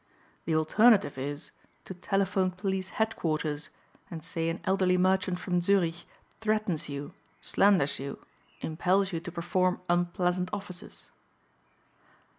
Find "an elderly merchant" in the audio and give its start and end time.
4.49-5.37